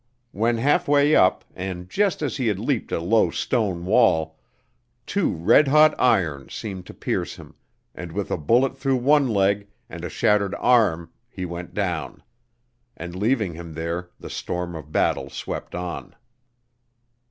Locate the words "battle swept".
14.91-15.75